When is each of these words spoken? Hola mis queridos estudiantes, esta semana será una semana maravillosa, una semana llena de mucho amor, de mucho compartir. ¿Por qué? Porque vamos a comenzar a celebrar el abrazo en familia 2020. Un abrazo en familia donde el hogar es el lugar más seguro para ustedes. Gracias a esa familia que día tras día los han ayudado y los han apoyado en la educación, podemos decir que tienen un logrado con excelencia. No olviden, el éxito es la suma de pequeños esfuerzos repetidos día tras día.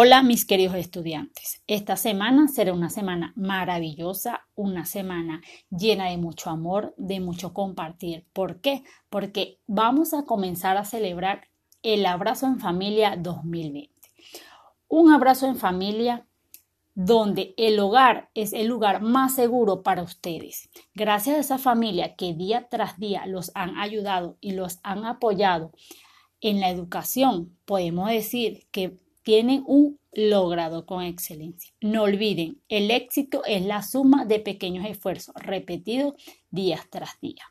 Hola 0.00 0.22
mis 0.22 0.46
queridos 0.46 0.76
estudiantes, 0.76 1.60
esta 1.66 1.96
semana 1.96 2.46
será 2.46 2.72
una 2.72 2.88
semana 2.88 3.32
maravillosa, 3.34 4.46
una 4.54 4.84
semana 4.84 5.42
llena 5.70 6.10
de 6.10 6.18
mucho 6.18 6.50
amor, 6.50 6.94
de 6.96 7.18
mucho 7.18 7.52
compartir. 7.52 8.24
¿Por 8.32 8.60
qué? 8.60 8.84
Porque 9.10 9.58
vamos 9.66 10.14
a 10.14 10.22
comenzar 10.22 10.76
a 10.76 10.84
celebrar 10.84 11.48
el 11.82 12.06
abrazo 12.06 12.46
en 12.46 12.60
familia 12.60 13.16
2020. 13.18 13.92
Un 14.86 15.10
abrazo 15.10 15.48
en 15.48 15.56
familia 15.56 16.28
donde 16.94 17.54
el 17.56 17.80
hogar 17.80 18.30
es 18.34 18.52
el 18.52 18.68
lugar 18.68 19.02
más 19.02 19.34
seguro 19.34 19.82
para 19.82 20.04
ustedes. 20.04 20.70
Gracias 20.94 21.36
a 21.36 21.40
esa 21.40 21.58
familia 21.58 22.14
que 22.14 22.34
día 22.34 22.68
tras 22.70 23.00
día 23.00 23.26
los 23.26 23.50
han 23.56 23.76
ayudado 23.76 24.36
y 24.40 24.52
los 24.52 24.78
han 24.84 25.04
apoyado 25.04 25.72
en 26.40 26.60
la 26.60 26.70
educación, 26.70 27.58
podemos 27.64 28.08
decir 28.10 28.68
que 28.70 28.96
tienen 29.28 29.62
un 29.66 30.00
logrado 30.10 30.86
con 30.86 31.02
excelencia. 31.02 31.70
No 31.82 32.04
olviden, 32.04 32.62
el 32.70 32.90
éxito 32.90 33.44
es 33.44 33.62
la 33.62 33.82
suma 33.82 34.24
de 34.24 34.40
pequeños 34.40 34.86
esfuerzos 34.86 35.34
repetidos 35.34 36.14
día 36.48 36.80
tras 36.90 37.20
día. 37.20 37.42